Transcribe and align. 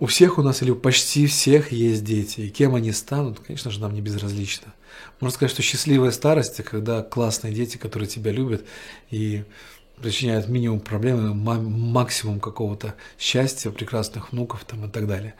у 0.00 0.06
всех 0.06 0.38
у 0.38 0.42
нас 0.42 0.62
или 0.62 0.70
у 0.70 0.76
почти 0.76 1.26
всех 1.26 1.72
есть 1.72 2.04
дети. 2.04 2.40
И 2.42 2.50
кем 2.50 2.74
они 2.74 2.92
станут, 2.92 3.40
конечно 3.40 3.70
же, 3.70 3.80
нам 3.80 3.94
не 3.94 4.00
безразлично. 4.00 4.74
Можно 5.20 5.34
сказать, 5.34 5.52
что 5.52 5.62
счастливая 5.62 6.10
старость, 6.10 6.62
когда 6.64 7.02
классные 7.02 7.52
дети, 7.52 7.76
которые 7.76 8.08
тебя 8.08 8.32
любят 8.32 8.64
и 9.10 9.44
причиняют 10.00 10.48
минимум 10.48 10.80
проблем, 10.80 11.38
максимум 11.38 12.40
какого-то 12.40 12.94
счастья, 13.18 13.70
прекрасных 13.70 14.32
внуков 14.32 14.64
там, 14.64 14.86
и 14.86 14.90
так 14.90 15.06
далее. 15.06 15.34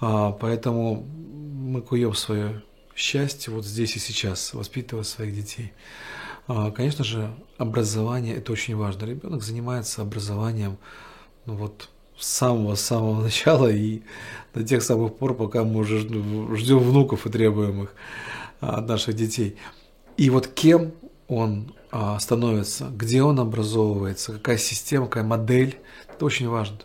А, 0.00 0.32
поэтому 0.32 1.02
мы 1.02 1.82
куем 1.82 2.14
свое 2.14 2.62
счастье 2.94 3.52
вот 3.52 3.64
здесь 3.66 3.96
и 3.96 3.98
сейчас, 3.98 4.54
воспитывая 4.54 5.04
своих 5.04 5.34
детей. 5.34 5.72
А, 6.46 6.70
конечно 6.70 7.04
же, 7.04 7.34
образование– 7.58 8.36
это 8.36 8.52
очень 8.52 8.76
важно. 8.76 9.04
Ребенок 9.04 9.42
занимается 9.42 10.02
образованием 10.02 10.78
ну, 11.44 11.54
вот, 11.56 11.88
с 12.18 12.26
самого-самого 12.26 13.22
начала 13.22 13.68
и 13.68 14.02
до 14.54 14.62
тех 14.62 14.82
самых 14.82 15.16
пор, 15.16 15.34
пока 15.34 15.64
мы 15.64 15.80
уже 15.80 16.00
ждем 16.00 16.78
внуков 16.78 17.26
и 17.26 17.30
требуем 17.30 17.84
их 17.84 17.94
от 18.60 18.86
наших 18.86 19.14
детей. 19.14 19.56
И 20.16 20.30
вот 20.30 20.46
кем 20.46 20.92
он 21.26 21.74
а, 21.90 22.18
становится, 22.18 22.88
где 22.94 23.22
он 23.22 23.40
образовывается, 23.40 24.34
какая 24.34 24.58
система, 24.58 25.06
какая 25.06 25.24
модель, 25.24 25.78
это 26.08 26.24
очень 26.24 26.48
важно. 26.48 26.78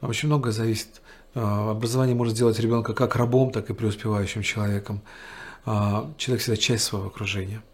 Очень 0.00 0.28
многое 0.28 0.52
зависит. 0.52 1.02
А, 1.34 1.70
образование 1.72 2.16
может 2.16 2.34
сделать 2.34 2.58
ребенка 2.58 2.94
как 2.94 3.16
рабом, 3.16 3.52
так 3.52 3.68
и 3.70 3.74
преуспевающим 3.74 4.42
человеком. 4.42 5.02
Человек 5.64 6.42
всегда 6.42 6.56
часть 6.56 6.84
своего 6.84 7.06
окружения– 7.06 7.62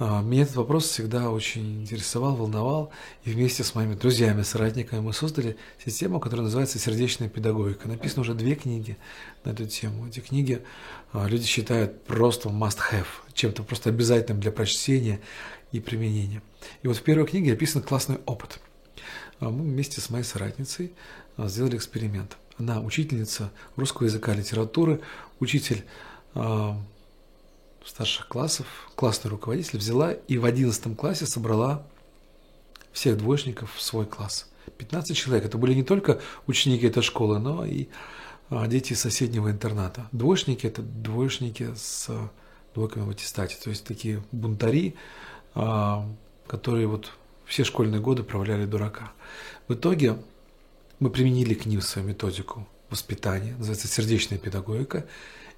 меня 0.00 0.42
этот 0.42 0.56
вопрос 0.56 0.88
всегда 0.88 1.30
очень 1.30 1.82
интересовал, 1.82 2.34
волновал, 2.34 2.90
и 3.22 3.30
вместе 3.30 3.62
с 3.62 3.76
моими 3.76 3.94
друзьями, 3.94 4.42
соратниками 4.42 4.98
мы 4.98 5.12
создали 5.12 5.56
систему, 5.84 6.18
которая 6.18 6.44
называется 6.44 6.80
«Сердечная 6.80 7.28
педагогика». 7.28 7.86
Написано 7.86 8.22
уже 8.22 8.34
две 8.34 8.56
книги 8.56 8.96
на 9.44 9.50
эту 9.50 9.66
тему. 9.66 10.08
Эти 10.08 10.18
книги 10.18 10.64
а, 11.12 11.28
люди 11.28 11.46
считают 11.46 12.02
просто 12.04 12.48
must-have, 12.48 13.06
чем-то 13.34 13.62
просто 13.62 13.90
обязательным 13.90 14.40
для 14.40 14.50
прочтения 14.50 15.20
и 15.70 15.78
применения. 15.78 16.42
И 16.82 16.88
вот 16.88 16.96
в 16.96 17.02
первой 17.02 17.26
книге 17.28 17.52
описан 17.52 17.80
классный 17.80 18.18
опыт. 18.26 18.58
А, 19.38 19.48
мы 19.48 19.62
вместе 19.62 20.00
с 20.00 20.10
моей 20.10 20.24
соратницей 20.24 20.92
сделали 21.38 21.76
эксперимент. 21.76 22.36
Она 22.58 22.80
учительница 22.80 23.52
русского 23.76 24.06
языка 24.06 24.34
и 24.34 24.38
литературы, 24.38 25.00
учитель 25.38 25.84
старших 27.84 28.28
классов, 28.28 28.66
классный 28.94 29.30
руководитель, 29.30 29.78
взяла 29.78 30.12
и 30.12 30.38
в 30.38 30.44
11 30.44 30.96
классе 30.96 31.26
собрала 31.26 31.86
всех 32.92 33.18
двоечников 33.18 33.74
в 33.74 33.82
свой 33.82 34.06
класс. 34.06 34.48
15 34.78 35.16
человек. 35.16 35.44
Это 35.44 35.58
были 35.58 35.74
не 35.74 35.82
только 35.82 36.20
ученики 36.46 36.86
этой 36.86 37.02
школы, 37.02 37.38
но 37.38 37.64
и 37.64 37.88
а, 38.50 38.66
дети 38.66 38.94
соседнего 38.94 39.50
интерната. 39.50 40.08
Двоечники– 40.12 40.66
это 40.68 40.82
двоечники 40.82 41.74
с 41.74 42.08
двойками 42.74 43.04
в 43.04 43.10
аттестате. 43.10 43.56
То 43.62 43.70
есть 43.70 43.84
такие 43.84 44.22
бунтари, 44.32 44.94
а, 45.54 46.08
которые 46.46 46.86
вот 46.86 47.12
все 47.44 47.64
школьные 47.64 48.00
годы 48.00 48.22
проваляли 48.22 48.64
дурака. 48.64 49.12
В 49.68 49.74
итоге 49.74 50.18
мы 50.98 51.10
применили 51.10 51.54
к 51.54 51.66
ним 51.66 51.80
свою 51.80 52.08
методику 52.08 52.66
воспитания, 52.90 53.54
называется 53.58 53.88
сердечная 53.88 54.38
педагогика, 54.38 55.06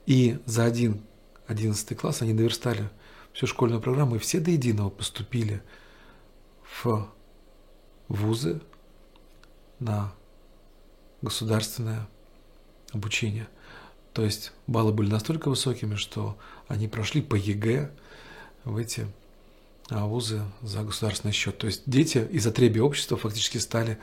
и 0.07 0.39
за 0.47 0.65
один 0.65 1.03
11 1.47 1.97
класс, 1.97 2.23
они 2.23 2.33
наверстали 2.33 2.89
всю 3.33 3.47
школьную 3.47 3.81
программу, 3.81 4.17
и 4.17 4.19
все 4.19 4.41
до 4.41 4.51
единого 4.51 4.91
поступили 4.91 5.63
в 6.83 7.09
вузы 8.09 8.61
на 9.79 10.13
государственное 11.23 12.09
обучение. 12.93 13.49
То 14.13 14.25
есть 14.25 14.53
баллы 14.67 14.93
были 14.93 15.11
настолько 15.11 15.49
высокими, 15.51 15.97
что 15.97 16.39
они 16.69 16.89
прошли 16.89 17.21
по 17.21 17.35
ЕГЭ 17.35 17.91
в 18.65 18.77
эти 18.79 19.07
а, 19.91 20.07
вузы 20.07 20.43
за 20.63 20.83
государственный 20.83 21.33
счет. 21.33 21.59
То 21.59 21.67
есть 21.67 21.83
дети 21.87 22.27
из 22.31 22.47
отребья 22.47 22.83
общества 22.83 23.17
фактически 23.17 23.59
стали 23.59 23.99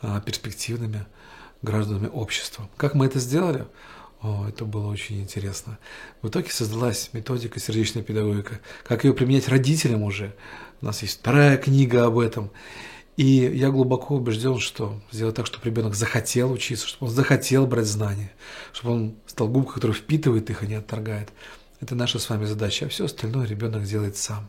а, 0.00 0.20
перспективными 0.20 1.06
гражданами 1.62 2.06
общества. 2.06 2.68
Как 2.76 2.94
мы 2.94 3.06
это 3.06 3.18
сделали? 3.18 3.66
О, 4.22 4.46
это 4.48 4.64
было 4.64 4.88
очень 4.88 5.20
интересно. 5.20 5.78
В 6.22 6.28
итоге 6.28 6.50
создалась 6.50 7.10
методика 7.12 7.60
сердечная 7.60 8.02
педагогика. 8.02 8.60
Как 8.84 9.04
ее 9.04 9.12
применять 9.12 9.48
родителям 9.48 10.02
уже. 10.02 10.34
У 10.80 10.86
нас 10.86 11.02
есть 11.02 11.18
вторая 11.20 11.56
книга 11.58 12.06
об 12.06 12.18
этом. 12.18 12.50
И 13.16 13.24
я 13.24 13.70
глубоко 13.70 14.16
убежден, 14.16 14.58
что 14.58 15.00
сделать 15.10 15.34
так, 15.34 15.46
чтобы 15.46 15.64
ребенок 15.64 15.94
захотел 15.94 16.52
учиться, 16.52 16.86
чтобы 16.86 17.08
он 17.08 17.14
захотел 17.14 17.66
брать 17.66 17.86
знания, 17.86 18.32
чтобы 18.72 18.94
он 18.94 19.16
стал 19.26 19.48
губкой, 19.48 19.74
которая 19.74 19.96
впитывает 19.96 20.50
их, 20.50 20.62
а 20.62 20.66
не 20.66 20.74
отторгает. 20.74 21.30
Это 21.80 21.94
наша 21.94 22.18
с 22.18 22.28
вами 22.28 22.44
задача, 22.44 22.86
а 22.86 22.88
все 22.88 23.06
остальное 23.06 23.46
ребенок 23.46 23.84
делает 23.84 24.16
сам. 24.16 24.48